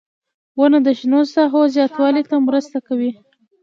•ونه 0.59 0.79
د 0.87 0.87
شنو 0.99 1.21
ساحو 1.33 1.61
زیاتوالي 1.75 2.23
ته 2.29 2.35
مرسته 2.47 2.77
کوي. 2.87 3.11